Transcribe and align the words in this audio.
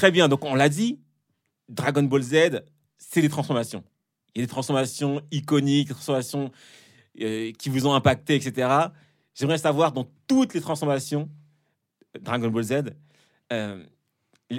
Très 0.00 0.10
bien, 0.10 0.28
donc 0.28 0.46
on 0.46 0.54
l'a 0.54 0.70
dit, 0.70 0.98
Dragon 1.68 2.02
Ball 2.02 2.22
Z, 2.22 2.62
c'est 2.96 3.20
des 3.20 3.28
transformations. 3.28 3.84
Il 4.34 4.40
y 4.40 4.42
a 4.42 4.46
des 4.46 4.50
transformations 4.50 5.20
iconiques, 5.30 5.88
des 5.88 5.92
transformations 5.92 6.50
euh, 7.20 7.52
qui 7.58 7.68
vous 7.68 7.86
ont 7.86 7.92
impacté, 7.92 8.34
etc. 8.34 8.66
J'aimerais 9.34 9.58
savoir, 9.58 9.92
dans 9.92 10.06
toutes 10.26 10.54
les 10.54 10.62
transformations, 10.62 11.28
Dragon 12.18 12.48
Ball 12.48 12.62
Z, 12.62 12.72
euh, 13.52 13.84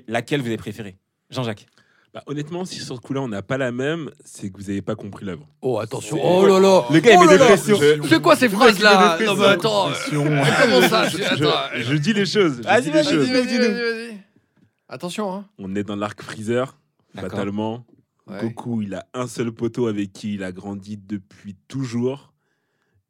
laquelle 0.08 0.42
vous 0.42 0.46
avez 0.46 0.58
préférée? 0.58 1.00
Jean-Jacques 1.32 1.66
Bah, 2.14 2.22
honnêtement, 2.28 2.64
si 2.64 2.76
sur 2.80 2.98
ce 2.98 3.02
coup-là, 3.02 3.22
on 3.22 3.28
n'a 3.28 3.42
pas 3.42 3.58
la 3.58 3.72
même, 3.72 4.12
c'est 4.24 4.52
que 4.52 4.58
vous 4.58 4.68
n'avez 4.68 4.84
pas 4.84 4.94
compris 4.96 5.26
l'œuvre. 5.26 5.48
Oh, 5.64 5.80
attention. 5.80 6.18
C'est- 6.18 6.22
Oh 6.24 6.46
là 6.46 6.60
là. 6.60 6.86
Le 6.92 7.00
gars, 7.00 7.14
il 7.14 7.18
Oh 7.20 7.26
met 7.26 7.32
des 7.40 7.44
pressions. 7.44 7.80
C'est 8.08 8.22
quoi 8.22 8.36
ces 8.36 8.48
phrases-là 8.48 9.18
Non, 9.26 9.36
mais 9.36 9.46
attends. 9.46 9.90
euh. 9.90 9.94
Comment 10.12 10.88
ça 10.88 11.08
je, 11.10 11.18
je- 11.18 11.82
je- 11.84 11.96
dis 11.96 12.14
les 12.14 12.28
choses. 12.28 12.62
Vas-y, 12.62 12.92
vas-y. 12.92 13.04
Vas-y, 13.16 13.26
dis-nous, 13.26 13.34
vas-y, 13.34 13.48
dis-nous. 13.48 13.64
vas-y, 13.64 13.74
vas-y. 13.74 14.18
Attention, 14.92 15.34
hein. 15.34 15.50
On 15.58 15.74
est 15.74 15.86
dans 15.86 15.96
l'arc 15.96 16.22
Freezer, 16.22 16.78
fatalement. 17.16 17.86
Ouais. 18.28 18.42
Goku, 18.42 18.82
il 18.82 18.94
a 18.94 19.08
un 19.14 19.26
seul 19.26 19.54
poteau 19.54 19.88
avec 19.88 20.12
qui 20.12 20.34
il 20.34 20.44
a 20.44 20.52
grandi 20.52 20.98
depuis 20.98 21.56
toujours. 21.70 22.34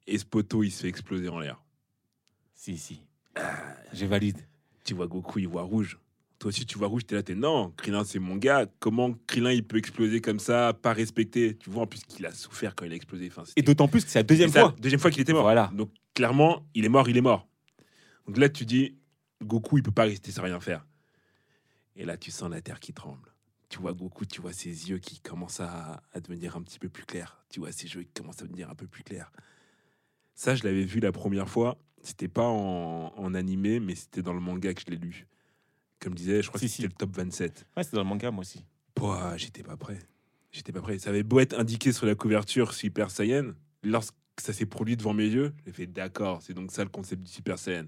Et 0.05 0.19
ce 0.19 0.25
poteau, 0.25 0.61
il 0.61 0.69
se 0.69 0.83
fait 0.83 0.89
exploser 0.89 1.27
en 1.27 1.39
l'air. 1.39 1.59
Si, 2.53 2.77
si. 2.77 3.01
Je 3.93 4.05
valide. 4.05 4.37
Tu 4.83 4.93
vois 4.93 5.07
Goku, 5.07 5.39
il 5.39 5.47
voit 5.47 5.63
rouge. 5.63 5.97
Toi 6.37 6.49
aussi, 6.49 6.67
tu 6.67 6.77
vois 6.77 6.87
rouge, 6.87 7.07
t'es 7.07 7.15
là, 7.15 7.23
t'es 7.23 7.33
non, 7.33 7.73
Krillin, 7.75 8.03
c'est 8.03 8.19
mon 8.19 8.35
gars. 8.35 8.67
Comment 8.79 9.15
Krillin, 9.25 9.51
il 9.51 9.63
peut 9.63 9.77
exploser 9.77 10.21
comme 10.21 10.39
ça, 10.39 10.73
pas 10.79 10.93
respecté 10.93 11.57
Tu 11.57 11.71
vois, 11.71 11.83
en 11.83 11.87
plus, 11.87 12.03
qu'il 12.03 12.27
a 12.27 12.31
souffert 12.31 12.75
quand 12.75 12.85
il 12.85 12.91
a 12.91 12.95
explosé. 12.95 13.27
Enfin, 13.27 13.43
Et 13.55 13.63
d'autant 13.63 13.87
plus 13.87 14.05
que 14.05 14.11
c'est 14.11 14.19
la 14.19 14.23
deuxième 14.23 14.51
ça, 14.51 14.61
fois. 14.61 14.75
Deuxième 14.79 14.99
fois 14.99 15.09
qu'il 15.09 15.21
était 15.21 15.33
mort. 15.33 15.41
Voilà. 15.43 15.71
Donc, 15.73 15.91
clairement, 16.13 16.63
il 16.75 16.85
est 16.85 16.89
mort, 16.89 17.09
il 17.09 17.17
est 17.17 17.21
mort. 17.21 17.47
Donc 18.27 18.37
là, 18.37 18.49
tu 18.49 18.65
dis, 18.65 18.99
Goku, 19.43 19.79
il 19.79 19.83
peut 19.83 19.89
pas 19.89 20.03
rester 20.03 20.31
sans 20.31 20.43
rien 20.43 20.59
faire. 20.59 20.85
Et 21.95 22.05
là, 22.05 22.17
tu 22.17 22.31
sens 22.31 22.49
la 22.49 22.61
terre 22.61 22.79
qui 22.79 22.93
tremble. 22.93 23.33
Tu 23.69 23.79
vois 23.79 23.93
Goku, 23.93 24.25
tu 24.25 24.41
vois 24.41 24.53
ses 24.53 24.89
yeux 24.89 24.97
qui 24.99 25.19
commencent 25.19 25.59
à, 25.61 26.01
à 26.13 26.19
devenir 26.19 26.55
un 26.57 26.61
petit 26.61 26.79
peu 26.79 26.89
plus 26.89 27.05
clairs. 27.05 27.43
Tu 27.49 27.59
vois 27.59 27.71
ses 27.71 27.87
yeux 27.87 28.03
qui 28.03 28.11
commencent 28.21 28.41
à 28.41 28.45
devenir 28.45 28.69
un 28.69 28.75
peu 28.75 28.87
plus 28.87 29.03
clairs. 29.03 29.31
Ça, 30.35 30.55
je 30.55 30.63
l'avais 30.63 30.83
vu 30.83 30.99
la 30.99 31.11
première 31.11 31.49
fois. 31.49 31.77
C'était 32.01 32.27
pas 32.27 32.47
en, 32.47 33.13
en 33.15 33.33
animé, 33.33 33.79
mais 33.79 33.95
c'était 33.95 34.21
dans 34.21 34.33
le 34.33 34.39
manga 34.39 34.73
que 34.73 34.81
je 34.81 34.91
l'ai 34.91 34.97
lu. 34.97 35.27
Comme 35.99 36.13
je 36.13 36.17
disais, 36.17 36.41
je 36.41 36.47
crois 36.47 36.59
Si, 36.59 36.65
que 36.65 36.71
si. 36.71 36.81
c'était 36.81 36.87
le 36.93 36.97
top 36.97 37.15
27. 37.15 37.67
Ouais, 37.77 37.83
c'est 37.83 37.93
dans 37.93 38.01
le 38.03 38.09
manga, 38.09 38.31
moi 38.31 38.41
aussi. 38.41 38.65
Pouah, 38.95 39.37
j'étais 39.37 39.63
pas 39.63 39.77
prêt. 39.77 39.99
J'étais 40.51 40.71
pas 40.71 40.81
prêt. 40.81 40.97
Ça 40.99 41.11
avait 41.11 41.23
beau 41.23 41.39
être 41.39 41.57
indiqué 41.57 41.91
sur 41.93 42.05
la 42.05 42.15
couverture 42.15 42.73
Super 42.73 43.11
Saiyan, 43.11 43.51
lorsque 43.83 44.15
ça 44.37 44.51
s'est 44.51 44.65
produit 44.65 44.97
devant 44.97 45.13
mes 45.13 45.27
yeux, 45.27 45.53
j'ai 45.65 45.71
fait 45.71 45.85
d'accord, 45.87 46.41
c'est 46.41 46.53
donc 46.53 46.71
ça 46.71 46.83
le 46.83 46.89
concept 46.89 47.21
du 47.23 47.29
Super 47.31 47.59
Saiyan. 47.59 47.85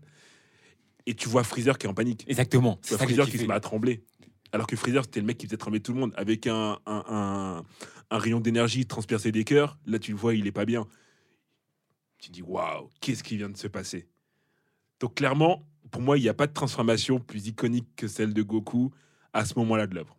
Et 1.05 1.15
tu 1.15 1.27
vois 1.29 1.43
Freezer 1.43 1.77
qui 1.77 1.85
est 1.85 1.89
en 1.89 1.93
panique. 1.93 2.23
Exactement. 2.27 2.75
Tu 2.77 2.81
C'est 2.83 2.89
vois 2.89 2.99
ça 2.99 3.03
Freezer 3.05 3.29
qui 3.29 3.37
se 3.37 3.45
met 3.45 3.53
à 3.53 3.59
trembler. 3.59 4.03
Alors 4.51 4.67
que 4.67 4.75
Freezer, 4.75 5.03
c'était 5.03 5.19
le 5.19 5.25
mec 5.25 5.37
qui 5.37 5.47
faisait 5.47 5.57
trembler 5.57 5.79
tout 5.79 5.93
le 5.93 5.99
monde 5.99 6.13
avec 6.15 6.47
un, 6.47 6.77
un, 6.85 7.03
un- 7.07 7.63
un 8.11 8.17
rayon 8.17 8.39
d'énergie 8.39 8.85
transpercé 8.85 9.31
des 9.31 9.43
cœurs. 9.43 9.77
Là, 9.85 9.99
tu 9.99 10.11
le 10.11 10.17
vois, 10.17 10.35
il 10.35 10.45
est 10.47 10.51
pas 10.51 10.65
bien. 10.65 10.87
Tu 12.19 12.31
dis, 12.31 12.41
waouh, 12.41 12.89
qu'est-ce 13.01 13.23
qui 13.23 13.35
vient 13.37 13.49
de 13.49 13.57
se 13.57 13.67
passer? 13.67 14.07
Donc, 14.99 15.15
clairement, 15.15 15.67
pour 15.91 16.01
moi, 16.01 16.17
il 16.17 16.21
n'y 16.21 16.29
a 16.29 16.33
pas 16.33 16.47
de 16.47 16.53
transformation 16.53 17.19
plus 17.19 17.47
iconique 17.47 17.87
que 17.95 18.07
celle 18.07 18.33
de 18.33 18.41
Goku 18.43 18.91
à 19.33 19.43
ce 19.43 19.55
moment-là 19.59 19.87
de 19.87 19.95
l'œuvre. 19.95 20.17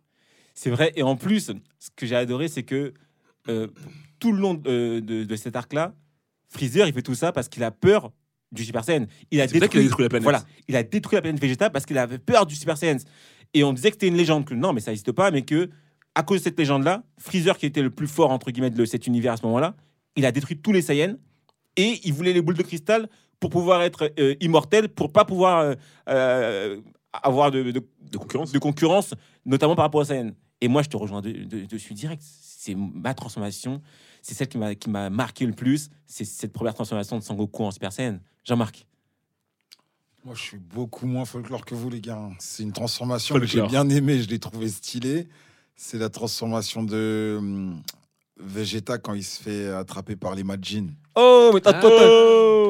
C'est 0.53 0.69
vrai. 0.69 0.91
Et 0.95 1.01
en 1.03 1.15
plus, 1.15 1.51
ce 1.79 1.89
que 1.95 2.05
j'ai 2.05 2.15
adoré, 2.15 2.47
c'est 2.47 2.63
que 2.63 2.93
euh, 3.47 3.67
tout 4.19 4.31
le 4.31 4.39
long 4.39 4.53
de, 4.53 4.99
de 4.99 5.35
cet 5.35 5.55
arc-là, 5.55 5.95
Freezer, 6.49 6.87
il 6.87 6.93
fait 6.93 7.01
tout 7.01 7.15
ça 7.15 7.31
parce 7.31 7.49
qu'il 7.49 7.63
a 7.63 7.71
peur 7.71 8.11
du 8.55 8.63
Super 8.65 8.83
Saiyan. 8.83 9.05
Il 9.31 9.39
a 9.41 9.45
vrai 9.45 9.53
qu'il 9.53 9.57
a 9.57 9.67
détruit, 9.67 9.83
détruit 9.83 10.03
la 10.03 10.09
planète. 10.09 10.23
Voilà, 10.23 10.43
il 10.67 10.75
a 10.75 10.83
détruit 10.83 11.15
la 11.17 11.21
planète 11.21 11.41
Vegeta 11.41 11.69
parce 11.69 11.85
qu'il 11.85 11.97
avait 11.97 12.17
peur 12.17 12.45
du 12.45 12.55
Super 12.55 12.77
Saiyan. 12.77 12.97
Et 13.53 13.63
on 13.63 13.71
disait 13.73 13.89
que 13.89 13.95
c'était 13.95 14.07
une 14.07 14.17
légende, 14.17 14.45
que 14.45 14.53
non, 14.55 14.73
mais 14.73 14.81
ça 14.81 14.91
n'existe 14.91 15.11
pas, 15.11 15.29
mais 15.31 15.43
que 15.43 15.69
à 16.15 16.23
cause 16.23 16.39
de 16.39 16.43
cette 16.45 16.57
légende-là, 16.57 17.03
Freezer, 17.19 17.57
qui 17.57 17.65
était 17.65 17.81
le 17.81 17.89
plus 17.89 18.07
fort 18.07 18.31
entre 18.31 18.49
guillemets 18.51 18.69
de 18.69 18.85
cet 18.85 19.05
univers 19.07 19.33
à 19.33 19.37
ce 19.37 19.43
moment-là, 19.43 19.75
il 20.15 20.25
a 20.25 20.31
détruit 20.31 20.57
tous 20.57 20.71
les 20.71 20.81
Saiyans 20.81 21.15
et 21.77 21.99
il 22.05 22.13
voulait 22.13 22.33
les 22.33 22.41
boules 22.41 22.55
de 22.55 22.63
cristal 22.63 23.09
pour 23.39 23.49
pouvoir 23.49 23.81
être 23.83 24.11
euh, 24.19 24.33
immortel, 24.39 24.87
pour 24.89 25.11
pas 25.11 25.25
pouvoir 25.25 25.59
euh, 25.59 25.73
euh, 26.09 26.77
avoir 27.21 27.51
de, 27.51 27.63
de- 27.71 27.83
De 28.11 28.17
concurrence 28.17 28.51
de 28.53 28.59
concurrence, 28.59 29.13
notamment 29.45 29.75
par 29.75 29.83
rapport 29.85 30.01
aux 30.01 30.05
Saiyans. 30.05 30.31
Et 30.61 30.67
moi, 30.69 30.81
je 30.83 30.89
te 30.89 30.95
rejoins 30.97 31.21
de, 31.21 31.31
de- 31.31 31.65
dessus 31.65 31.93
direct. 31.93 32.21
C'est 32.65 32.75
ma 32.75 33.13
transformation. 33.13 33.79
C'est 34.23 34.33
celle 34.33 34.47
qui 34.47 34.57
m'a 34.57 34.73
qui 34.73 34.89
m'a 34.89 35.11
marqué 35.11 35.45
le 35.45 35.53
plus. 35.53 35.89
C'est 36.07 36.25
cette 36.25 36.51
première 36.51 36.73
transformation 36.73 37.19
de 37.19 37.23
Sangoku 37.23 37.63
en 37.63 37.69
Super 37.69 37.93
Saiyan. 37.93 38.19
Jean-Marc. 38.43 38.87
Moi, 40.23 40.33
je 40.33 40.41
suis 40.41 40.57
beaucoup 40.57 41.05
moins 41.05 41.25
folklore 41.25 41.63
que 41.63 41.75
vous, 41.75 41.91
les 41.91 42.01
gars. 42.01 42.29
C'est 42.39 42.63
une 42.63 42.71
transformation 42.71 43.35
que 43.35 43.45
j'ai 43.45 43.61
bien 43.61 43.87
aimée, 43.89 44.23
je 44.23 44.27
l'ai 44.27 44.39
trouvé 44.39 44.67
stylée. 44.69 45.27
C'est 45.75 45.99
la 45.99 46.09
transformation 46.09 46.81
de 46.81 47.35
hum, 47.37 47.83
Vegeta 48.37 48.97
quand 48.97 49.13
il 49.13 49.23
se 49.23 49.41
fait 49.41 49.67
attraper 49.69 50.15
par 50.15 50.35
les 50.35 50.43
Majin. 50.43 50.87
Oh, 51.15 51.51
mais 51.53 51.61
Ah. 51.63 51.81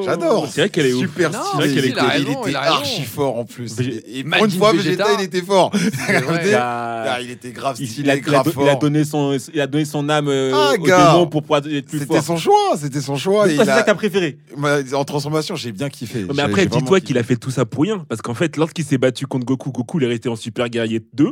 J'adore. 0.04 0.48
C'est 0.52 0.62
vrai 0.62 0.70
qu'elle 0.70 0.86
est 0.88 0.94
ouf. 0.94 1.02
super 1.02 1.32
Non, 1.32 1.40
stylé. 1.42 1.50
c'est 1.52 1.58
vrai 1.58 1.68
qu'elle 1.68 1.86
il, 1.86 1.88
est 1.88 1.92
Il 1.94 2.00
a 2.00 2.18
il 2.18 2.30
était 2.30 2.50
il 2.52 2.56
archi 2.56 3.02
fort 3.04 3.40
en 3.40 3.46
plus. 3.46 3.76
Vég- 3.76 4.04
Et, 4.06 4.24
pour 4.24 4.46
une 4.46 4.52
fois, 4.52 4.72
Vegeta. 4.74 5.06
Vegeta, 5.06 5.22
il 5.22 5.26
était 5.26 5.42
fort. 5.42 5.72
Regardez. 6.08 6.50
Il 6.50 6.56
Ah, 6.56 7.18
était 7.28 7.52
grave 7.52 7.78
il, 7.80 7.88
stylé, 7.88 8.04
il 8.08 8.10
a, 8.12 8.16
il 8.16 8.20
a 8.20 8.22
grave 8.22 8.52
fort. 8.52 8.64
il 8.64 8.70
a 8.70 8.76
donné 8.76 9.04
son, 9.06 9.36
il 9.54 9.60
a 9.62 9.66
donné 9.66 9.86
son 9.86 10.08
âme 10.10 10.28
euh, 10.28 10.52
Ah, 10.54 10.74
au 10.80 10.84
gars. 10.84 11.14
démon 11.14 11.28
pour 11.28 11.42
pouvoir 11.42 11.62
être 11.66 11.88
plus 11.88 12.00
C'était 12.00 12.14
fort. 12.14 12.24
son 12.24 12.38
choix, 12.38 12.74
c'était 12.78 13.02
son 13.02 13.16
choix. 13.16 13.48
C'est 13.50 13.60
a- 13.62 13.66
ça 13.66 13.82
que 13.82 13.86
t'as 13.88 13.96
préféré. 13.96 14.38
Moi, 14.56 14.82
en 14.94 15.06
transformation, 15.06 15.56
j'ai 15.56 15.72
bien 15.72 15.90
kiffé. 15.90 16.26
Mais 16.36 16.44
après, 16.44 16.68
dis-toi 16.68 17.00
qu'il 17.00 17.18
a 17.18 17.24
fait 17.24 17.38
tout 17.38 17.50
ça 17.52 17.66
pour 17.66 17.84
rien. 17.84 18.06
Parce 18.08 18.22
qu'en 18.22 18.36
fait, 18.36 18.58
lorsqu'il 18.58 18.86
s'est 18.86 19.00
battu 19.00 19.26
contre 19.26 19.46
Goku, 19.48 19.72
Goku, 19.72 20.00
il 20.00 20.04
est 20.04 20.08
resté 20.10 20.30
en 20.30 20.36
Super 20.36 20.70
Guerrier 20.70 21.02
2. 21.14 21.32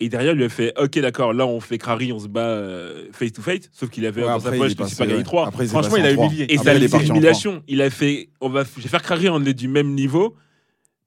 Et 0.00 0.08
derrière, 0.08 0.32
il 0.32 0.38
lui 0.38 0.44
a 0.44 0.48
fait 0.48 0.72
Ok, 0.80 0.98
d'accord, 1.00 1.32
là, 1.32 1.44
on 1.46 1.58
fait 1.60 1.76
Krari, 1.76 2.12
on 2.12 2.20
se 2.20 2.28
bat 2.28 2.40
euh, 2.46 3.06
face 3.12 3.32
to 3.32 3.42
face. 3.42 3.68
Sauf 3.72 3.90
qu'il 3.90 4.06
avait 4.06 4.22
Ouais, 4.22 4.28
dans 4.28 4.38
sa 4.38 4.52
poche 4.52 4.70
Super 4.70 4.86
Guerrier 5.06 5.16
ouais. 5.16 5.22
3. 5.24 5.48
Après, 5.48 5.64
il 5.64 5.68
s'est 5.68 5.72
Franchement, 5.72 5.96
il 5.96 6.06
a 6.06 6.12
humilié. 6.12 6.46
Et 6.48 6.56
Après, 6.56 6.64
ça 6.72 6.74
il 6.76 6.82
est 6.84 6.86
a 6.86 6.88
parti 6.90 7.04
en 7.06 7.08
trois. 7.08 7.16
humiliation. 7.16 7.62
Il 7.66 7.82
a 7.82 7.90
fait 7.90 8.28
on 8.40 8.48
va, 8.48 8.62
Je 8.76 8.82
vais 8.82 8.88
faire 8.88 9.02
Krari, 9.02 9.28
on 9.28 9.44
est 9.44 9.54
du 9.54 9.66
même 9.66 9.94
niveau. 9.94 10.36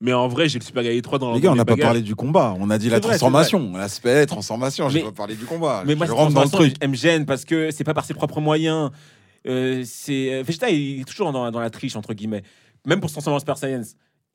Mais 0.01 0.13
en 0.13 0.27
vrai, 0.27 0.49
j'ai 0.49 0.57
le 0.59 0.65
Super 0.65 0.81
Guerrier 0.83 1.01
3 1.01 1.19
dans 1.19 1.33
Les 1.33 1.39
gars, 1.39 1.51
on 1.51 1.55
n'a 1.55 1.63
pas 1.63 1.77
parlé 1.77 2.01
du 2.01 2.15
combat. 2.15 2.55
On 2.59 2.69
a 2.71 2.77
dit 2.77 2.89
la 2.89 2.95
C'est 2.97 3.03
vrai, 3.03 3.13
c'est 3.13 3.19
transformation, 3.19 3.77
l'aspect 3.77 4.25
transformation. 4.25 4.89
J'ai 4.89 5.03
pas 5.03 5.11
parlé 5.11 5.35
du 5.35 5.45
combat. 5.45 5.83
Mais 5.85 5.95
moi, 5.95 6.07
je 6.07 6.11
rentre 6.11 6.33
dans 6.33 6.41
le 6.41 6.47
transformation, 6.47 6.71
truc. 6.73 6.83
elle 6.83 6.89
me 6.89 6.95
gêne 6.95 7.25
parce 7.25 7.45
que 7.45 7.69
c'est 7.71 7.83
pas 7.83 7.93
par 7.93 8.03
ses 8.03 8.13
propres 8.15 8.41
moyens. 8.41 8.89
Euh, 9.47 9.83
c'est 9.85 10.33
euh, 10.33 10.43
Vegeta, 10.43 10.69
il 10.69 11.01
est 11.01 11.03
toujours 11.05 11.31
dans, 11.31 11.49
dans 11.51 11.59
la 11.59 11.69
triche 11.69 11.95
entre 11.95 12.13
guillemets. 12.13 12.43
Même 12.85 12.99
pour 12.99 13.09
se 13.09 13.13
transformer 13.15 13.35
en 13.35 13.39
Super 13.39 13.57
Saiyan. 13.57 13.83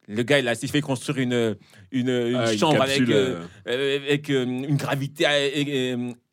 Le 0.09 0.23
gars, 0.23 0.39
il 0.39 0.47
a 0.49 0.55
s'est 0.55 0.67
fait 0.69 0.81
construire 0.81 1.19
une, 1.19 1.57
une, 1.91 2.09
une 2.09 2.37
Ah, 2.37 2.53
une 2.53 2.59
chambre 2.59 2.79
capsule, 2.79 3.05
avec, 3.05 3.17
euh, 3.17 3.41
euh, 3.69 3.71
euh, 3.71 3.97
avec 4.07 4.31
euh, 4.31 4.45
une 4.45 4.77
gravité 4.77 5.25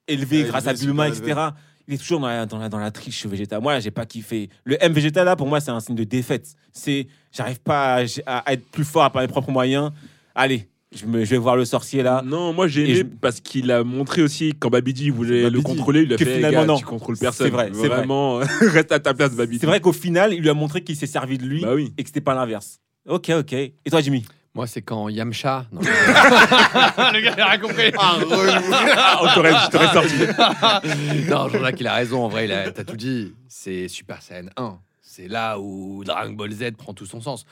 élevée 0.07 0.44
grâce 0.44 0.67
à 0.67 0.73
Bulma, 0.73 1.07
etc. 1.09 1.39
Il 1.88 1.95
est 1.95 1.97
toujours 1.97 2.19
dans 2.22 2.28
la, 2.28 2.45
dans 2.45 2.57
la, 2.59 2.69
dans 2.69 2.78
la 2.79 2.91
triche 2.91 3.25
Vegeta. 3.25 3.59
Moi, 3.59 3.79
j'ai 3.79 3.91
pas 3.91 4.06
kiffé. 4.06 4.50
Le 4.63 4.78
M 4.81 4.94
Vegeta, 4.94 5.23
là, 5.23 5.35
pour 5.35 5.47
moi, 5.47 5.59
c'est 5.59 5.72
un 5.72 5.79
signe 5.81 5.95
de 5.95 6.03
défaite. 6.06 6.47
C'est, 6.72 7.07
j'arrive 7.31 7.59
pas 7.59 8.03
à, 8.25 8.38
à 8.38 8.53
être 8.53 8.66
plus 8.72 8.85
fort 8.85 9.11
par 9.11 9.22
mes 9.22 9.28
propres 9.28 9.51
moyens. 9.51 9.91
Allez, 10.34 10.69
je, 10.95 11.05
me, 11.05 11.25
je 11.25 11.29
vais 11.31 11.38
voir 11.38 11.55
le 11.57 11.66
sorcier 11.66 12.01
là. 12.03 12.22
Non, 12.25 12.53
moi 12.53 12.67
j'ai 12.67 12.84
aimé 12.84 12.95
je- 12.95 13.03
parce 13.19 13.40
qu'il 13.41 13.69
a 13.72 13.84
montré 13.84 14.22
aussi 14.22 14.53
quand 14.57 14.69
Babidi 14.69 15.09
voulait 15.09 15.50
le 15.50 15.61
contrôler, 15.61 16.01
il 16.01 16.07
lui 16.07 16.13
a 16.13 16.17
Que 16.17 16.23
fait 16.25 16.35
finalement, 16.38 16.61
gars, 16.61 16.66
non. 16.67 16.78
tu 16.78 16.85
contrôles 16.85 17.17
personne. 17.17 17.47
C'est 17.47 17.51
vrai, 17.51 17.69
c'est 17.73 17.88
vrai. 17.88 17.97
Vraiment, 17.97 18.38
reste 18.61 18.91
à 18.91 19.00
ta 19.00 19.13
place, 19.13 19.35
Babidi. 19.35 19.59
C'est 19.59 19.66
vrai 19.67 19.81
qu'au 19.81 19.91
final, 19.94 20.34
il 20.34 20.41
lui 20.41 20.50
a 20.50 20.53
montré 20.53 20.84
qu'il 20.84 20.95
s'est 20.95 21.07
servi 21.07 21.38
de 21.38 21.45
lui 21.45 21.61
Bah 21.61 21.73
oui. 21.75 21.91
et 21.97 22.03
que 22.03 22.09
c'était 22.09 22.22
pas 22.22 22.34
l'inverse. 22.35 22.79
Ok, 23.08 23.30
ok. 23.30 23.53
Et 23.53 23.74
toi, 23.90 24.02
Jimmy? 24.02 24.25
Moi, 24.56 24.68
c'est 24.68 24.81
quand 24.84 25.09
Yamcha. 25.09 25.66
Non. 25.72 25.81
le 25.81 27.22
gars, 27.22 27.34
il 27.36 27.41
a 27.41 27.47
rien 27.50 27.59
compris. 27.59 27.91
Ah, 27.97 28.18
on 29.22 29.28
t'aurait 29.34 29.52
je 29.52 29.69
t'aurais 29.72 29.94
sorti. 29.94 31.28
non, 31.30 31.50
Jean-Jacques, 31.50 31.80
il 31.80 31.88
a 31.88 31.96
raison. 31.96 32.24
En 32.24 32.30
vrai, 32.30 32.46
il 32.46 32.52
a- 32.52 32.72
t'as 32.72 32.84
tout 32.84 32.96
dit. 32.96 33.34
C'est 33.47 33.88
Super 33.88 34.22
Saiyan 34.22 34.50
1. 34.58 34.78
C'est 35.02 35.28
là 35.28 35.59
où 35.59 36.03
Dragon 36.03 36.34
Ball 36.34 36.52
Z 36.52 36.72
prend 36.78 36.94
tout 36.94 37.05
son 37.08 37.20
sens. 37.20 37.46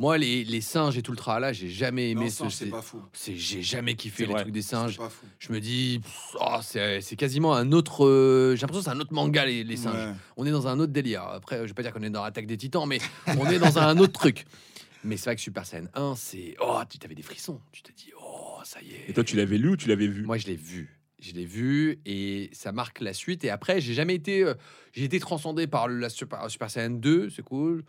Moi, 0.00 0.16
les, 0.18 0.44
les 0.44 0.60
singes 0.60 0.96
et 0.98 1.02
tout 1.02 1.10
le 1.10 1.16
tralala, 1.16 1.52
j'ai 1.52 1.68
jamais 1.68 2.10
aimé 2.10 2.28
ce. 2.30 2.48
c'est 2.50 2.66
pas 2.66 2.82
fou. 2.82 3.02
c'est- 3.12 3.34
J'ai 3.34 3.62
jamais 3.62 3.94
kiffé 3.94 4.18
C'est 4.18 4.26
les 4.26 4.32
vrai. 4.32 4.42
trucs 4.42 4.52
des 4.54 4.62
singes. 4.62 4.92
C'est 4.92 4.98
pas 4.98 5.08
fou. 5.08 5.26
Je 5.40 5.52
me 5.52 5.60
dis, 5.60 6.00
pff, 6.02 6.36
oh, 6.40 6.56
c'est 6.62 7.00
c'est 7.00 7.16
quasiment 7.16 7.54
un 7.54 7.70
autre. 7.72 8.04
euh, 8.04 8.54
J'ai 8.56 8.60
l'impression 8.62 8.80
que 8.80 8.84
c'est 8.90 8.96
un 8.96 9.00
autre 9.00 9.12
manga, 9.12 9.44
les, 9.46 9.62
les 9.64 9.76
singes. 9.76 9.94
Ouais. 9.94 10.12
On 10.36 10.44
est 10.46 10.50
dans 10.52 10.66
un 10.68 10.78
autre 10.80 10.92
délire. 10.92 11.22
Après, 11.22 11.58
je 11.62 11.62
vais 11.68 11.72
pas 11.74 11.82
dire 11.82 11.92
qu'on 11.92 12.02
est 12.02 12.10
dans 12.10 12.22
Attaque 12.24 12.46
des 12.46 12.56
Titans, 12.56 12.84
mais 12.86 12.98
on 13.38 13.46
est 13.48 13.58
dans 13.60 13.78
un 13.78 13.96
autre 13.98 14.12
truc. 14.12 14.44
Mais 15.04 15.16
c'est 15.16 15.24
vrai 15.26 15.36
que 15.36 15.42
Super 15.42 15.64
Saiyan 15.66 15.86
1, 15.94 16.14
c'est. 16.16 16.56
Oh, 16.60 16.80
tu 16.88 16.98
t'avais 16.98 17.14
des 17.14 17.22
frissons. 17.22 17.60
Tu 17.72 17.82
t'es 17.82 17.92
dit, 17.92 18.10
oh, 18.20 18.58
ça 18.64 18.80
y 18.82 18.90
est. 18.92 19.10
Et 19.10 19.12
toi, 19.12 19.24
tu 19.24 19.36
l'avais 19.36 19.58
lu 19.58 19.70
ou 19.70 19.76
tu 19.76 19.88
l'avais 19.88 20.06
vu? 20.08 20.22
Moi, 20.24 20.38
je 20.38 20.46
l'ai 20.46 20.56
vu. 20.56 20.98
Je 21.20 21.32
l'ai 21.32 21.44
vu 21.46 22.00
et 22.06 22.48
ça 22.52 22.70
marque 22.72 23.00
la 23.00 23.12
suite. 23.12 23.44
Et 23.44 23.50
après, 23.50 23.80
j'ai 23.80 23.94
jamais 23.94 24.14
été. 24.14 24.42
euh, 24.44 24.54
j'ai 24.92 25.04
été 25.04 25.18
transcendé 25.20 25.66
par 25.66 25.88
la 25.88 26.08
Super, 26.08 26.48
Super 26.50 26.70
Saiyan 26.70 26.90
2, 26.90 27.30
c'est 27.30 27.42
cool. 27.42 27.84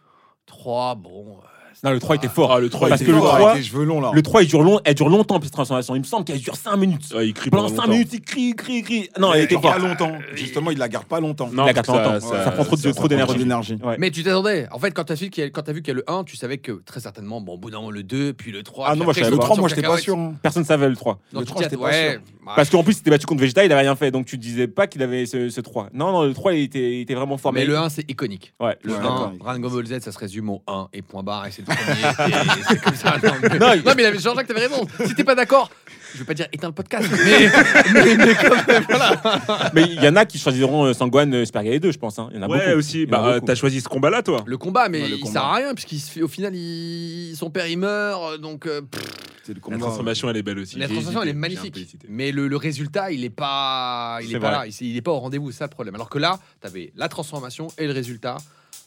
3, 0.48 0.96
bon. 0.96 1.38
euh, 1.38 1.42
Non, 1.84 1.92
le 1.92 2.00
3 2.00 2.16
était 2.18 2.28
fort. 2.28 2.52
Ah, 2.52 2.60
le 2.60 2.70
3 2.70 2.90
Parce 2.90 3.02
était 3.02 3.10
que 3.12 3.16
le 3.16 3.22
fort. 3.22 3.36
3 3.38 3.50
avec 3.52 3.62
les 3.64 3.68
cheveux 3.70 3.84
longs 3.86 4.02
là. 4.02 4.12
Le 4.14 4.22
3, 4.22 4.44
il 4.44 4.48
dure, 4.48 4.62
long, 4.62 4.80
elle 4.84 4.96
dure 4.96 5.10
longtemps, 5.10 5.40
cette 5.42 5.52
transformation. 5.52 5.96
Il 5.96 6.00
me 6.00 6.04
semble 6.04 6.26
qu'elle 6.26 6.40
dure 6.40 6.56
5 6.56 6.76
minutes. 6.78 7.14
Ouais, 7.16 7.28
il 7.28 7.34
crie 7.34 7.50
Pendant 7.50 7.64
pendant 7.64 7.76
5 7.76 7.82
longtemps. 7.84 7.92
minutes, 7.94 8.14
il 8.14 8.22
crie, 8.22 8.54
crie, 8.56 8.82
crie. 8.84 9.10
Non, 9.20 9.34
elle 9.34 9.42
il 9.42 9.44
était 9.46 9.56
forte. 9.56 9.66
pas 9.74 9.78
longtemps. 9.80 10.12
Justement, 10.34 10.72
il 10.72 10.78
la 10.78 10.90
garde 10.90 11.06
pas 11.06 11.20
longtemps. 11.20 11.50
Non, 11.52 11.66
la 11.66 11.74
garde 11.74 11.86
ça- 11.86 11.94
longtemps. 11.94 12.20
ça- 12.28 12.44
Ça 12.46 12.52
prend 12.52 12.64
trop 12.66 12.76
de- 12.76 12.82
Ça 12.82 12.92
trop 12.94 13.08
d'énergie. 13.08 13.38
d'énergie. 13.38 13.78
Ouais. 13.84 13.96
Mais 14.00 14.12
tu 14.12 14.24
t'attendais. 14.24 14.68
En 14.72 14.80
fait, 14.80 14.92
quand 14.92 15.04
t'as 15.06 15.16
vu 15.16 15.30
qu'il 15.30 15.44
y 15.44 15.48
a- 15.48 15.50
quand 15.50 15.62
t'as 15.62 15.74
vu 15.74 15.82
qu'il 15.82 15.90
y 15.90 15.92
a 15.92 15.96
le 15.96 16.04
1, 16.10 16.24
tu 16.24 16.36
savais 16.38 16.58
que 16.58 16.82
très 16.86 17.00
certainement, 17.00 17.42
bon, 17.42 17.54
au 17.54 17.58
bout 17.58 17.70
d'un 17.72 17.78
moment, 17.78 17.92
le 17.92 18.04
2, 18.04 18.34
puis 18.34 18.52
le 18.52 18.64
3. 18.64 18.88
Ah 18.90 18.96
non, 18.96 19.04
moi, 19.06 19.14
Le 19.16 19.22
pas. 19.22 19.30
sont 19.30 19.38
3, 19.38 19.58
moi, 19.58 19.70
j'étais 19.70 19.82
pas 19.82 19.98
sûr. 19.98 20.18
hein. 20.18 20.34
Personne 20.42 20.64
ne 20.64 20.68
savait 20.68 20.90
le 20.90 20.96
3. 20.96 21.20
Non, 21.34 21.40
Le 21.42 21.46
tu 21.46 21.52
3, 21.52 21.62
t'y 21.62 21.70
j'étais 21.70 21.78
pas 21.82 21.92
sûr. 21.94 22.22
Parce 22.56 22.70
qu'en 22.70 22.84
plus, 22.84 22.94
il 22.94 22.98
s'était 22.98 23.12
battu 23.12 23.26
contre 23.28 23.42
Vegeta, 23.42 23.64
il 23.64 23.72
avait 23.72 23.82
rien 23.82 23.96
fait. 23.96 24.10
Donc 24.12 24.26
tu 24.26 24.38
disais 24.38 24.68
pas 24.68 24.88
qu'il 24.88 25.04
avait 25.04 25.28
ce, 25.28 25.50
ce 25.50 25.62
3. 25.62 25.90
Non, 25.94 26.12
non, 26.12 26.24
le 26.24 26.34
3, 26.34 26.54
il 26.54 26.64
était, 26.64 26.96
il 26.98 27.02
était 27.02 27.14
vraiment 27.14 27.38
fort. 27.38 27.54
Mais 27.54 27.64
le 27.66 27.78
1, 27.78 27.90
c'est 27.90 28.10
iconique. 28.10 28.54
Ouais, 28.60 28.76
Le 28.82 28.94
Ouais, 28.94 29.00
1, 29.00 29.02
d'accord. 29.04 29.34
Dragon 29.40 29.70
Ball 29.70 29.86
Z, 29.86 30.00
ça 30.00 30.12
se 30.12 30.18
résume 30.18 30.50
au 30.50 30.64
1 30.68 30.88
et 30.94 31.04
point 31.04 31.22
barre, 31.22 31.46
c'est 31.66 31.72
le 31.72 32.14
premier. 32.16 32.60
et 32.60 32.64
c'est 32.68 32.82
comme 32.82 32.96
ça. 32.96 33.16
Non, 33.24 33.34
mais, 33.42 33.50
Non, 33.60 33.68
non, 33.68 33.74
il- 33.76 33.84
mais 33.96 34.04
il 34.04 34.06
avait- 34.06 34.20
Jean-Jacques, 34.20 34.48
t'avais 34.48 34.68
raison. 34.68 34.88
Si 35.06 35.16
t'es 35.16 35.24
pas 35.24 35.36
d'accord, 35.36 35.70
je 36.14 36.20
vais 36.20 36.26
pas 36.26 36.34
dire 36.34 36.48
éteins 36.52 36.68
le 36.68 36.74
podcast, 36.74 37.08
mais, 37.12 37.52
mais, 37.94 38.16
mais 38.18 38.36
quand 38.36 38.68
même, 38.68 38.84
voilà. 38.90 39.72
Mais 39.74 39.84
il 39.84 40.02
y 40.04 40.08
en 40.08 40.16
a 40.16 40.26
qui 40.26 40.40
choisiront 40.40 40.86
euh, 40.86 40.94
Sangwan 40.94 41.32
euh, 41.34 41.46
Super 41.46 41.64
Guy 41.64 41.80
2, 41.80 41.92
je 41.92 41.98
pense. 41.98 42.18
hein. 42.20 42.30
Il 42.32 42.38
y 42.38 42.40
en 42.40 42.44
a 42.44 42.48
Ouais, 42.48 42.66
beaucoup. 42.68 42.80
aussi. 42.80 43.04
Il 43.04 43.10
y 43.10 43.14
en 43.14 43.18
a 43.18 43.22
Bah, 43.22 43.28
euh, 43.28 43.34
beaucoup. 43.36 43.46
t'as 43.48 43.56
choisi 43.56 43.82
ce 43.82 43.90
combat-là, 43.90 44.24
toi 44.24 44.44
Le 44.46 44.58
combat, 44.58 44.90
mais 44.90 45.02
Ouais, 45.04 45.10
le 45.10 45.16
il 45.16 45.20
combat. 45.20 45.34
sert 45.34 45.44
à 45.44 45.56
rien, 45.56 45.74
puisqu'il 45.74 46.00
se 46.00 46.10
fait, 46.12 46.22
au 46.22 46.28
final, 46.28 46.56
il- 46.56 47.36
son 47.36 47.50
père 47.52 47.68
il 47.68 47.78
meurt, 47.78 48.40
donc 48.40 48.66
euh, 48.66 48.82
pff, 48.82 49.04
C'est 49.44 49.54
le 49.56 49.62
La 49.72 49.78
transformation, 49.80 50.30
elle 50.30 50.38
est 50.38 50.44
belle 50.44 50.60
aussi. 50.60 50.78
la 50.78 50.86
J'ai 50.88 50.94
transformation 50.94 51.22
elle 51.24 51.30
est 51.30 51.32
hésité, 51.32 51.50
j'ai 51.50 51.58
un 51.58 51.62
peu 51.62 51.66
magnifique. 51.66 51.78
hésité. 51.78 52.08
Mais 52.10 52.32
le, 52.32 52.48
le 52.48 52.58
résultat, 52.58 53.12
il 53.12 53.24
est 53.24 53.30
pas, 53.32 54.20
il 54.22 54.30
est 54.30 54.34
C'est 54.34 54.40
pas 54.40 54.50
vrai. 54.52 54.68
là, 54.68 54.68
il, 54.68 54.88
il 54.88 54.98
est 54.98 55.02
pas 55.02 55.12
au 55.12 55.20
rendez-vous, 55.20 55.52
c'est 55.52 55.60
ça 55.60 55.66
le 55.66 55.70
problème. 55.72 55.96
Alors 55.96 56.10
que 56.10 56.20
là, 56.20 56.40
t'avais 56.62 56.92
la 56.96 57.08
transformation 57.08 57.68
et 57.80 57.88
le 57.88 57.94
résultat 57.94 58.38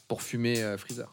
pour 0.09 0.23
fumer 0.23 0.61
euh, 0.63 0.77
Freezer. 0.79 1.13